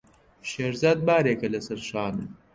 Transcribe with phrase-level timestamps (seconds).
[0.49, 2.29] شێرزاد بارێکە لەسەر شانم.